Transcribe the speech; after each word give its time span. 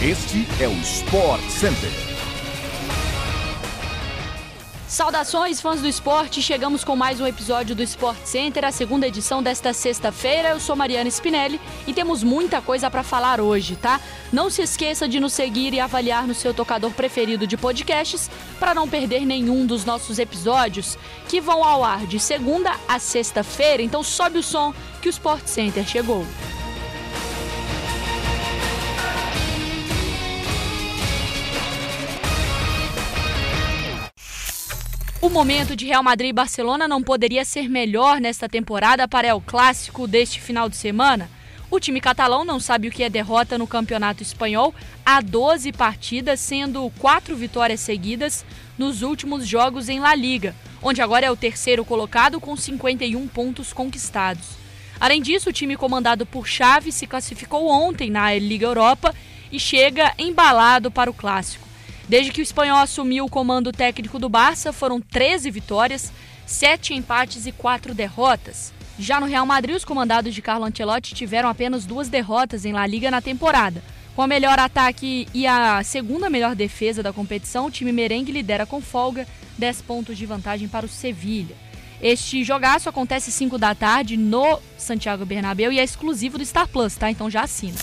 Este 0.00 0.46
é 0.62 0.68
o 0.68 0.72
Sport 0.74 1.42
Center. 1.50 1.90
Saudações, 4.86 5.60
fãs 5.60 5.80
do 5.80 5.88
esporte! 5.88 6.40
Chegamos 6.40 6.84
com 6.84 6.94
mais 6.94 7.20
um 7.20 7.26
episódio 7.26 7.74
do 7.74 7.82
Sport 7.82 8.20
Center, 8.24 8.64
a 8.64 8.70
segunda 8.70 9.08
edição 9.08 9.42
desta 9.42 9.72
sexta-feira. 9.72 10.50
Eu 10.50 10.60
sou 10.60 10.76
Mariana 10.76 11.10
Spinelli 11.10 11.60
e 11.84 11.92
temos 11.92 12.22
muita 12.22 12.62
coisa 12.62 12.88
para 12.88 13.02
falar 13.02 13.40
hoje, 13.40 13.74
tá? 13.74 14.00
Não 14.32 14.48
se 14.48 14.62
esqueça 14.62 15.08
de 15.08 15.18
nos 15.18 15.32
seguir 15.32 15.74
e 15.74 15.80
avaliar 15.80 16.28
no 16.28 16.34
seu 16.34 16.54
tocador 16.54 16.92
preferido 16.92 17.44
de 17.44 17.56
podcasts 17.56 18.30
para 18.60 18.72
não 18.72 18.88
perder 18.88 19.26
nenhum 19.26 19.66
dos 19.66 19.84
nossos 19.84 20.20
episódios 20.20 20.96
que 21.28 21.40
vão 21.40 21.64
ao 21.64 21.82
ar 21.82 22.06
de 22.06 22.20
segunda 22.20 22.70
a 22.86 23.00
sexta-feira. 23.00 23.82
Então 23.82 24.04
sobe 24.04 24.38
o 24.38 24.44
som 24.44 24.72
que 25.02 25.08
o 25.08 25.10
Sport 25.10 25.44
Center 25.46 25.84
chegou. 25.84 26.24
O 35.20 35.28
momento 35.28 35.74
de 35.74 35.84
Real 35.84 36.00
Madrid 36.00 36.30
e 36.30 36.32
Barcelona 36.32 36.86
não 36.86 37.02
poderia 37.02 37.44
ser 37.44 37.68
melhor 37.68 38.20
nesta 38.20 38.48
temporada 38.48 39.08
para 39.08 39.34
o 39.34 39.40
clássico 39.40 40.06
deste 40.06 40.40
final 40.40 40.68
de 40.68 40.76
semana. 40.76 41.28
O 41.68 41.80
time 41.80 42.00
catalão 42.00 42.44
não 42.44 42.60
sabe 42.60 42.86
o 42.86 42.90
que 42.92 43.02
é 43.02 43.10
derrota 43.10 43.58
no 43.58 43.66
campeonato 43.66 44.22
espanhol 44.22 44.72
há 45.04 45.20
12 45.20 45.72
partidas, 45.72 46.38
sendo 46.38 46.88
quatro 47.00 47.34
vitórias 47.34 47.80
seguidas 47.80 48.44
nos 48.78 49.02
últimos 49.02 49.44
jogos 49.44 49.88
em 49.88 49.98
La 49.98 50.14
Liga, 50.14 50.54
onde 50.80 51.02
agora 51.02 51.26
é 51.26 51.30
o 51.32 51.36
terceiro 51.36 51.84
colocado 51.84 52.40
com 52.40 52.56
51 52.56 53.26
pontos 53.26 53.72
conquistados. 53.72 54.50
Além 55.00 55.20
disso, 55.20 55.50
o 55.50 55.52
time 55.52 55.76
comandado 55.76 56.24
por 56.24 56.46
Xavi 56.46 56.92
se 56.92 57.08
classificou 57.08 57.66
ontem 57.66 58.08
na 58.08 58.32
Liga 58.36 58.66
Europa 58.66 59.12
e 59.50 59.58
chega 59.58 60.14
embalado 60.16 60.92
para 60.92 61.10
o 61.10 61.14
clássico. 61.14 61.67
Desde 62.08 62.32
que 62.32 62.40
o 62.40 62.42
espanhol 62.42 62.78
assumiu 62.78 63.26
o 63.26 63.30
comando 63.30 63.70
técnico 63.70 64.18
do 64.18 64.30
Barça, 64.30 64.72
foram 64.72 64.98
13 64.98 65.50
vitórias, 65.50 66.10
7 66.46 66.94
empates 66.94 67.46
e 67.46 67.52
4 67.52 67.94
derrotas. 67.94 68.72
Já 68.98 69.20
no 69.20 69.26
Real 69.26 69.44
Madrid, 69.44 69.76
os 69.76 69.84
comandados 69.84 70.34
de 70.34 70.40
Carlo 70.40 70.64
Ancelotti 70.64 71.14
tiveram 71.14 71.48
apenas 71.48 71.84
duas 71.84 72.08
derrotas 72.08 72.64
em 72.64 72.72
La 72.72 72.86
Liga 72.86 73.10
na 73.10 73.20
temporada. 73.20 73.82
Com 74.16 74.22
a 74.22 74.26
melhor 74.26 74.58
ataque 74.58 75.28
e 75.34 75.46
a 75.46 75.82
segunda 75.84 76.30
melhor 76.30 76.56
defesa 76.56 77.02
da 77.02 77.12
competição, 77.12 77.66
o 77.66 77.70
time 77.70 77.92
merengue 77.92 78.32
lidera 78.32 78.64
com 78.64 78.80
folga 78.80 79.28
10 79.58 79.82
pontos 79.82 80.16
de 80.16 80.24
vantagem 80.24 80.66
para 80.66 80.86
o 80.86 80.88
Sevilha. 80.88 81.54
Este 82.00 82.42
jogaço 82.42 82.88
acontece 82.88 83.30
5 83.30 83.58
da 83.58 83.74
tarde 83.74 84.16
no 84.16 84.58
Santiago 84.76 85.26
Bernabéu 85.26 85.70
e 85.70 85.78
é 85.78 85.84
exclusivo 85.84 86.38
do 86.38 86.46
Star 86.46 86.66
Plus, 86.66 86.96
tá? 86.96 87.10
Então 87.10 87.30
já 87.30 87.42
assina. 87.42 87.78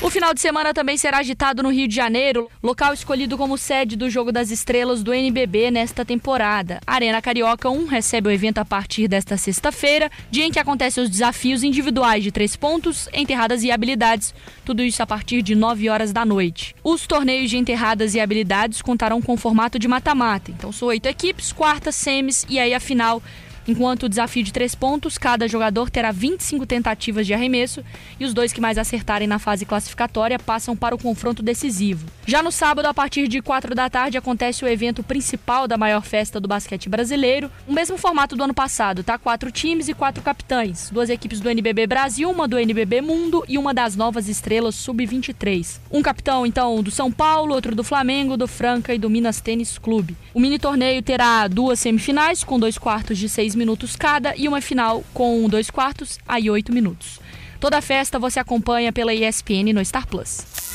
O 0.00 0.10
final 0.10 0.32
de 0.32 0.40
semana 0.40 0.72
também 0.72 0.96
será 0.96 1.18
agitado 1.18 1.60
no 1.60 1.72
Rio 1.72 1.88
de 1.88 1.94
Janeiro, 1.94 2.48
local 2.62 2.94
escolhido 2.94 3.36
como 3.36 3.58
sede 3.58 3.96
do 3.96 4.08
Jogo 4.08 4.30
das 4.30 4.52
Estrelas 4.52 5.02
do 5.02 5.12
NBB 5.12 5.72
nesta 5.72 6.04
temporada. 6.04 6.80
A 6.86 6.94
Arena 6.94 7.20
Carioca 7.20 7.68
1 7.68 7.86
recebe 7.86 8.28
o 8.28 8.30
evento 8.30 8.58
a 8.58 8.64
partir 8.64 9.08
desta 9.08 9.36
sexta-feira, 9.36 10.08
dia 10.30 10.44
em 10.44 10.52
que 10.52 10.60
acontecem 10.60 11.02
os 11.02 11.10
desafios 11.10 11.64
individuais 11.64 12.22
de 12.22 12.30
três 12.30 12.54
pontos, 12.54 13.08
enterradas 13.12 13.64
e 13.64 13.72
habilidades, 13.72 14.32
tudo 14.64 14.84
isso 14.84 15.02
a 15.02 15.06
partir 15.06 15.42
de 15.42 15.56
9 15.56 15.88
horas 15.88 16.12
da 16.12 16.24
noite. 16.24 16.76
Os 16.84 17.04
torneios 17.04 17.50
de 17.50 17.58
enterradas 17.58 18.14
e 18.14 18.20
habilidades 18.20 18.80
contarão 18.80 19.20
com 19.20 19.36
formato 19.36 19.80
de 19.80 19.88
mata-mata, 19.88 20.52
então 20.52 20.70
são 20.70 20.88
oito 20.88 21.06
equipes, 21.06 21.52
quartas, 21.52 21.96
semis 21.96 22.46
e 22.48 22.60
aí 22.60 22.72
a 22.72 22.78
final 22.78 23.20
Enquanto 23.68 24.04
o 24.04 24.08
desafio 24.08 24.42
de 24.42 24.50
três 24.50 24.74
pontos, 24.74 25.18
cada 25.18 25.46
jogador 25.46 25.90
terá 25.90 26.10
25 26.10 26.64
tentativas 26.64 27.26
de 27.26 27.34
arremesso 27.34 27.84
e 28.18 28.24
os 28.24 28.32
dois 28.32 28.50
que 28.50 28.62
mais 28.62 28.78
acertarem 28.78 29.28
na 29.28 29.38
fase 29.38 29.66
classificatória 29.66 30.38
passam 30.38 30.74
para 30.74 30.94
o 30.94 30.98
confronto 30.98 31.42
decisivo. 31.42 32.06
Já 32.26 32.42
no 32.42 32.50
sábado, 32.50 32.86
a 32.86 32.94
partir 32.94 33.28
de 33.28 33.42
4 33.42 33.74
da 33.74 33.90
tarde, 33.90 34.16
acontece 34.16 34.64
o 34.64 34.68
evento 34.68 35.02
principal 35.02 35.68
da 35.68 35.76
maior 35.76 36.00
festa 36.00 36.40
do 36.40 36.48
basquete 36.48 36.88
brasileiro, 36.88 37.50
o 37.66 37.72
mesmo 37.74 37.98
formato 37.98 38.34
do 38.34 38.42
ano 38.42 38.54
passado, 38.54 39.04
tá? 39.04 39.18
Quatro 39.18 39.52
times 39.52 39.86
e 39.86 39.92
quatro 39.92 40.22
capitães, 40.22 40.88
duas 40.90 41.10
equipes 41.10 41.38
do 41.38 41.50
NBB 41.50 41.86
Brasil, 41.86 42.30
uma 42.30 42.48
do 42.48 42.58
NBB 42.58 43.02
Mundo 43.02 43.44
e 43.46 43.58
uma 43.58 43.74
das 43.74 43.94
novas 43.94 44.28
estrelas 44.28 44.76
sub-23. 44.76 45.78
Um 45.92 46.00
capitão, 46.00 46.46
então, 46.46 46.82
do 46.82 46.90
São 46.90 47.12
Paulo, 47.12 47.54
outro 47.54 47.74
do 47.74 47.84
Flamengo, 47.84 48.34
do 48.34 48.48
Franca 48.48 48.94
e 48.94 48.98
do 48.98 49.10
Minas 49.10 49.42
Tênis 49.42 49.76
Clube. 49.76 50.16
O 50.32 50.40
mini 50.40 50.58
torneio 50.58 51.02
terá 51.02 51.46
duas 51.48 51.80
semifinais, 51.80 52.42
com 52.42 52.58
dois 52.58 52.78
quartos 52.78 53.18
de 53.18 53.28
seis 53.28 53.57
minutos 53.58 53.96
cada 53.96 54.34
e 54.36 54.48
uma 54.48 54.60
final 54.60 55.04
com 55.12 55.48
dois 55.48 55.70
quartos 55.70 56.18
a 56.26 56.38
oito 56.50 56.72
minutos. 56.72 57.20
Toda 57.60 57.78
a 57.78 57.82
festa 57.82 58.18
você 58.18 58.38
acompanha 58.38 58.92
pela 58.92 59.12
ESPN 59.12 59.72
no 59.74 59.84
Star 59.84 60.06
Plus. 60.06 60.67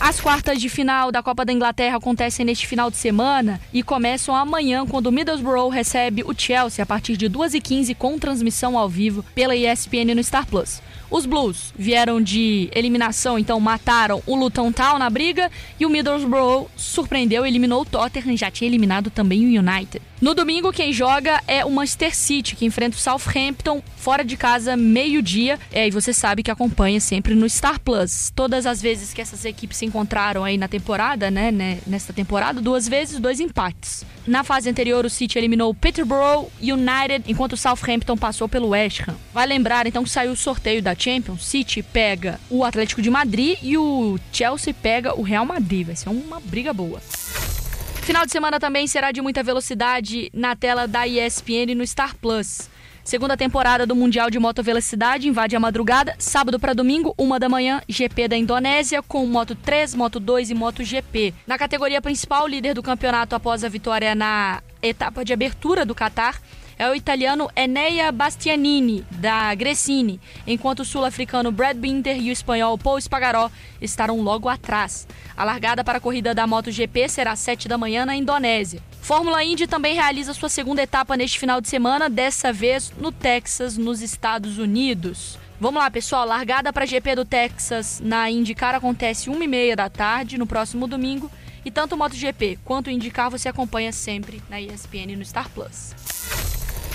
As 0.00 0.20
quartas 0.20 0.60
de 0.60 0.68
final 0.68 1.10
da 1.10 1.22
Copa 1.22 1.44
da 1.44 1.52
Inglaterra 1.52 1.96
acontecem 1.96 2.46
neste 2.46 2.68
final 2.68 2.88
de 2.88 2.96
semana 2.96 3.60
e 3.72 3.82
começam 3.82 4.34
amanhã, 4.34 4.86
quando 4.86 5.08
o 5.08 5.12
Middlesbrough 5.12 5.68
recebe 5.68 6.22
o 6.22 6.32
Chelsea 6.38 6.82
a 6.82 6.86
partir 6.86 7.16
de 7.16 7.28
2h15 7.28 7.96
com 7.96 8.16
transmissão 8.16 8.78
ao 8.78 8.88
vivo 8.88 9.24
pela 9.34 9.56
ESPN 9.56 10.14
no 10.14 10.22
Star 10.22 10.46
Plus. 10.46 10.80
Os 11.10 11.26
Blues 11.26 11.72
vieram 11.76 12.20
de 12.20 12.70
eliminação, 12.74 13.38
então 13.38 13.58
mataram 13.58 14.22
o 14.26 14.36
Luton 14.36 14.70
Town 14.70 14.98
na 14.98 15.10
briga 15.10 15.50
e 15.80 15.84
o 15.84 15.90
Middlesbrough 15.90 16.68
surpreendeu 16.76 17.44
e 17.44 17.48
eliminou 17.48 17.82
o 17.82 17.84
Tottenham, 17.84 18.36
já 18.36 18.50
tinha 18.50 18.68
eliminado 18.68 19.10
também 19.10 19.44
o 19.44 19.60
United. 19.60 20.02
No 20.20 20.34
domingo, 20.34 20.72
quem 20.72 20.92
joga 20.92 21.40
é 21.46 21.64
o 21.64 21.70
Manchester 21.70 22.14
City, 22.14 22.56
que 22.56 22.66
enfrenta 22.66 22.96
o 22.96 23.00
Southampton 23.00 23.80
fora 23.96 24.24
de 24.24 24.36
casa, 24.36 24.76
meio-dia. 24.76 25.60
É, 25.70 25.86
e 25.86 25.92
você 25.92 26.12
sabe 26.12 26.42
que 26.42 26.50
acompanha 26.50 26.98
sempre 26.98 27.36
no 27.36 27.48
Star 27.48 27.78
Plus. 27.78 28.32
Todas 28.34 28.66
as 28.66 28.82
vezes 28.82 29.14
que 29.14 29.20
essas 29.20 29.44
equipes 29.44 29.76
se 29.76 29.86
encontraram 29.88 30.44
aí 30.44 30.56
na 30.56 30.68
temporada, 30.68 31.30
né, 31.30 31.50
né 31.50 31.78
nesta 31.86 32.12
temporada, 32.12 32.60
duas 32.60 32.86
vezes, 32.86 33.18
dois 33.18 33.40
empates. 33.40 34.04
Na 34.26 34.44
fase 34.44 34.68
anterior, 34.68 35.04
o 35.04 35.10
City 35.10 35.38
eliminou 35.38 35.70
o 35.70 35.74
Peterborough 35.74 36.50
United, 36.60 37.24
enquanto 37.26 37.54
o 37.54 37.56
Southampton 37.56 38.16
passou 38.16 38.48
pelo 38.48 38.68
West 38.68 39.00
Ham. 39.08 39.16
Vai 39.32 39.46
lembrar, 39.46 39.86
então, 39.86 40.04
que 40.04 40.10
saiu 40.10 40.32
o 40.32 40.36
sorteio 40.36 40.82
da 40.82 40.94
Champions. 40.94 41.46
City 41.46 41.82
pega 41.82 42.38
o 42.50 42.64
Atlético 42.64 43.02
de 43.02 43.10
Madrid 43.10 43.58
e 43.62 43.76
o 43.76 44.18
Chelsea 44.32 44.74
pega 44.74 45.18
o 45.18 45.22
Real 45.22 45.46
Madrid. 45.46 45.86
Vai 45.86 45.96
ser 45.96 46.10
uma 46.10 46.40
briga 46.40 46.72
boa. 46.72 47.00
Final 47.00 48.24
de 48.24 48.32
semana 48.32 48.58
também 48.58 48.86
será 48.86 49.12
de 49.12 49.20
muita 49.20 49.42
velocidade 49.42 50.30
na 50.32 50.56
tela 50.56 50.88
da 50.88 51.06
ESPN 51.06 51.74
no 51.76 51.86
Star 51.86 52.16
Plus. 52.16 52.68
Segunda 53.08 53.38
temporada 53.38 53.86
do 53.86 53.96
Mundial 53.96 54.28
de 54.28 54.38
Moto 54.38 54.62
Velocidade 54.62 55.28
invade 55.28 55.56
a 55.56 55.60
madrugada, 55.60 56.14
sábado 56.18 56.60
para 56.60 56.74
domingo, 56.74 57.14
uma 57.16 57.40
da 57.40 57.48
manhã, 57.48 57.80
GP 57.88 58.28
da 58.28 58.36
Indonésia, 58.36 59.02
com 59.02 59.24
Moto 59.24 59.54
3, 59.54 59.94
Moto 59.94 60.20
2 60.20 60.50
e 60.50 60.54
Moto 60.54 60.84
GP. 60.84 61.32
Na 61.46 61.56
categoria 61.56 62.02
principal, 62.02 62.46
líder 62.46 62.74
do 62.74 62.82
campeonato 62.82 63.34
após 63.34 63.64
a 63.64 63.68
vitória 63.70 64.14
na 64.14 64.62
etapa 64.82 65.24
de 65.24 65.32
abertura 65.32 65.86
do 65.86 65.94
Qatar, 65.94 66.38
é 66.78 66.88
o 66.88 66.94
italiano 66.94 67.50
Enea 67.56 68.12
Bastianini, 68.12 69.04
da 69.10 69.52
Gresini, 69.54 70.20
enquanto 70.46 70.80
o 70.80 70.84
sul-africano 70.84 71.50
Brad 71.50 71.76
Binder 71.76 72.16
e 72.16 72.30
o 72.30 72.32
espanhol 72.32 72.78
Paul 72.78 72.98
Espargaró 72.98 73.50
estarão 73.80 74.20
logo 74.20 74.48
atrás. 74.48 75.06
A 75.36 75.44
largada 75.44 75.82
para 75.82 75.98
a 75.98 76.00
corrida 76.00 76.34
da 76.34 76.46
MotoGP 76.46 77.08
será 77.08 77.32
às 77.32 77.40
7 77.40 77.66
da 77.66 77.76
manhã 77.76 78.06
na 78.06 78.14
Indonésia. 78.14 78.80
Fórmula 79.00 79.42
Indy 79.42 79.66
também 79.66 79.94
realiza 79.94 80.32
sua 80.32 80.48
segunda 80.48 80.82
etapa 80.82 81.16
neste 81.16 81.38
final 81.38 81.60
de 81.60 81.68
semana, 81.68 82.08
dessa 82.08 82.52
vez 82.52 82.92
no 82.96 83.10
Texas, 83.10 83.76
nos 83.76 84.00
Estados 84.00 84.58
Unidos. 84.58 85.38
Vamos 85.60 85.82
lá, 85.82 85.90
pessoal. 85.90 86.24
Largada 86.24 86.72
para 86.72 86.84
a 86.84 86.86
GP 86.86 87.16
do 87.16 87.24
Texas 87.24 88.00
na 88.04 88.30
IndyCar 88.30 88.76
acontece 88.76 89.28
1h30 89.28 89.74
da 89.74 89.90
tarde 89.90 90.38
no 90.38 90.46
próximo 90.46 90.86
domingo. 90.86 91.28
E 91.64 91.70
tanto 91.70 91.96
o 91.96 91.98
MotoGP 91.98 92.60
quanto 92.64 92.86
o 92.86 92.90
IndyCar 92.90 93.30
você 93.30 93.48
acompanha 93.48 93.92
sempre 93.92 94.40
na 94.48 94.60
ESPN 94.60 95.16
no 95.16 95.24
Star 95.24 95.48
Plus. 95.50 95.94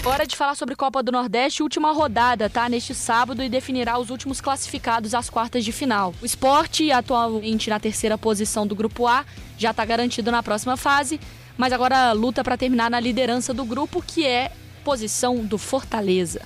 Hora 0.06 0.28
de 0.28 0.36
falar 0.36 0.54
sobre 0.56 0.76
Copa 0.76 1.02
do 1.02 1.14
Nordeste, 1.14 1.64
última 1.64 1.94
rodada, 1.94 2.50
tá? 2.50 2.68
Neste 2.68 2.94
sábado 2.94 3.42
e 3.42 3.48
definirá 3.48 3.98
os 3.98 4.10
últimos 4.10 4.42
classificados 4.42 5.14
às 5.14 5.30
quartas 5.30 5.64
de 5.64 5.72
final. 5.72 6.14
O 6.22 6.26
esporte, 6.26 6.92
atualmente 6.92 7.70
na 7.70 7.80
terceira 7.80 8.18
posição 8.18 8.68
do 8.68 8.76
grupo 8.76 9.08
A, 9.08 9.24
já 9.58 9.72
está 9.72 9.86
garantido 9.86 10.30
na 10.30 10.44
próxima 10.44 10.76
fase, 10.76 11.22
mas 11.56 11.72
agora 11.72 12.12
luta 12.12 12.44
para 12.44 12.58
terminar 12.58 12.92
na 12.92 13.00
liderança 13.00 13.54
do 13.54 13.64
grupo, 13.64 14.04
que 14.06 14.26
é 14.26 14.52
posição 14.84 15.38
do 15.38 15.58
Fortaleza. 15.58 16.42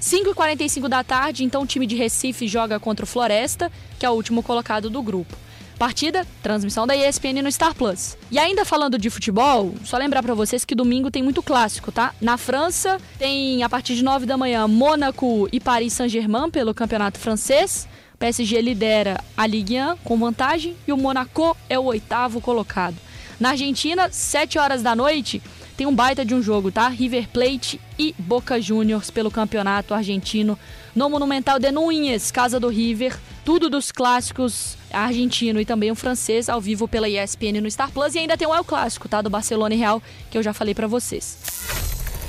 5h45 0.00 0.88
da 0.88 1.04
tarde, 1.04 1.44
então 1.44 1.62
o 1.62 1.66
time 1.66 1.86
de 1.86 1.96
Recife 1.96 2.48
joga 2.48 2.80
contra 2.80 3.04
o 3.04 3.06
Floresta, 3.06 3.70
que 3.98 4.06
é 4.06 4.10
o 4.10 4.14
último 4.14 4.42
colocado 4.42 4.88
do 4.88 5.02
grupo. 5.02 5.36
Partida, 5.78 6.26
transmissão 6.42 6.86
da 6.86 6.96
ESPN 6.96 7.42
no 7.42 7.50
Star 7.50 7.74
Plus. 7.74 8.16
E 8.30 8.38
ainda 8.38 8.64
falando 8.64 8.96
de 8.96 9.10
futebol, 9.10 9.74
só 9.84 9.96
lembrar 9.96 10.22
para 10.22 10.34
vocês 10.34 10.64
que 10.64 10.74
domingo 10.74 11.10
tem 11.10 11.22
muito 11.22 11.42
clássico, 11.42 11.90
tá? 11.90 12.14
Na 12.20 12.36
França, 12.36 12.98
tem 13.18 13.62
a 13.62 13.68
partir 13.68 13.96
de 13.96 14.04
9 14.04 14.24
da 14.24 14.36
manhã 14.36 14.68
Mônaco 14.68 15.48
e 15.52 15.58
Paris 15.58 15.92
Saint-Germain 15.92 16.50
pelo 16.50 16.72
campeonato 16.72 17.18
francês. 17.18 17.88
PSG 18.18 18.60
lidera 18.60 19.22
a 19.36 19.46
Ligue 19.46 19.80
1 19.80 19.96
com 20.04 20.16
vantagem 20.16 20.76
e 20.86 20.92
o 20.92 20.96
Monaco 20.96 21.56
é 21.68 21.78
o 21.78 21.84
oitavo 21.84 22.40
colocado. 22.40 22.96
Na 23.40 23.50
Argentina, 23.50 24.08
7 24.10 24.58
horas 24.58 24.80
da 24.80 24.94
noite, 24.94 25.42
tem 25.76 25.88
um 25.88 25.94
baita 25.94 26.24
de 26.24 26.34
um 26.34 26.40
jogo, 26.40 26.70
tá? 26.70 26.86
River 26.88 27.28
Plate 27.28 27.80
e 27.98 28.14
Boca 28.16 28.60
Juniors 28.60 29.10
pelo 29.10 29.30
campeonato 29.30 29.92
argentino 29.92 30.56
no 30.94 31.10
Monumental 31.10 31.58
de 31.58 31.72
Núñez, 31.72 32.30
casa 32.30 32.60
do 32.60 32.68
River, 32.68 33.18
tudo 33.44 33.68
dos 33.68 33.92
clássicos 33.92 34.76
argentino 34.90 35.60
e 35.60 35.64
também 35.64 35.90
o 35.90 35.94
francês 35.94 36.48
ao 36.48 36.60
vivo 36.60 36.88
pela 36.88 37.08
ESPN 37.08 37.60
no 37.60 37.70
Star 37.70 37.90
Plus 37.90 38.14
e 38.14 38.18
ainda 38.18 38.36
tem 38.36 38.48
o 38.48 38.54
El 38.54 38.64
Clássico, 38.64 39.08
tá, 39.08 39.20
do 39.20 39.28
Barcelona 39.28 39.74
e 39.74 39.78
Real, 39.78 40.02
que 40.30 40.38
eu 40.38 40.42
já 40.42 40.54
falei 40.54 40.74
para 40.74 40.86
vocês. 40.86 41.38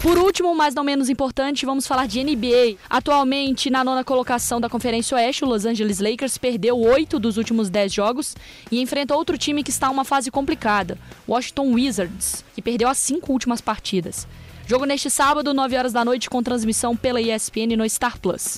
Por 0.01 0.19
último, 0.19 0.53
mas 0.53 0.75
não 0.75 0.83
menos 0.83 1.09
importante, 1.09 1.65
vamos 1.65 1.87
falar 1.87 2.05
de 2.05 2.23
NBA. 2.23 2.77
Atualmente, 2.87 3.71
na 3.71 3.83
nona 3.83 4.03
colocação 4.03 4.61
da 4.61 4.69
Conferência 4.69 5.15
Oeste, 5.17 5.43
o 5.43 5.47
Los 5.47 5.65
Angeles 5.65 5.99
Lakers 5.99 6.37
perdeu 6.37 6.77
oito 6.77 7.17
dos 7.17 7.37
últimos 7.37 7.69
dez 7.69 7.91
jogos 7.91 8.35
e 8.71 8.79
enfrenta 8.79 9.15
outro 9.15 9.35
time 9.35 9.63
que 9.63 9.71
está 9.71 9.87
em 9.87 9.91
uma 9.91 10.05
fase 10.05 10.29
complicada, 10.29 10.97
Washington 11.27 11.71
Wizards, 11.73 12.45
que 12.53 12.61
perdeu 12.61 12.87
as 12.87 12.99
cinco 12.99 13.31
últimas 13.31 13.61
partidas. 13.61 14.27
Jogo 14.67 14.85
neste 14.85 15.09
sábado, 15.09 15.53
9 15.53 15.77
horas 15.77 15.93
da 15.93 16.03
noite, 16.03 16.29
com 16.29 16.43
transmissão 16.43 16.95
pela 16.95 17.21
ESPN 17.21 17.75
no 17.77 17.87
Star 17.89 18.19
Plus. 18.19 18.57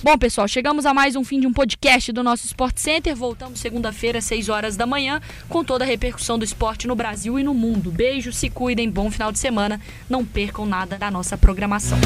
Bom, 0.00 0.16
pessoal, 0.16 0.46
chegamos 0.46 0.86
a 0.86 0.94
mais 0.94 1.16
um 1.16 1.24
fim 1.24 1.40
de 1.40 1.46
um 1.48 1.52
podcast 1.52 2.12
do 2.12 2.22
nosso 2.22 2.46
Sport 2.46 2.78
Center. 2.78 3.16
Voltamos 3.16 3.58
segunda-feira, 3.58 4.18
às 4.18 4.24
6 4.26 4.48
horas 4.48 4.76
da 4.76 4.86
manhã, 4.86 5.20
com 5.48 5.64
toda 5.64 5.84
a 5.84 5.86
repercussão 5.86 6.38
do 6.38 6.44
esporte 6.44 6.86
no 6.86 6.94
Brasil 6.94 7.36
e 7.36 7.42
no 7.42 7.52
mundo. 7.52 7.90
Beijo, 7.90 8.32
se 8.32 8.48
cuidem, 8.48 8.88
bom 8.88 9.10
final 9.10 9.32
de 9.32 9.40
semana. 9.40 9.80
Não 10.08 10.24
percam 10.24 10.64
nada 10.64 10.96
da 10.96 11.10
nossa 11.10 11.36
programação. 11.36 11.98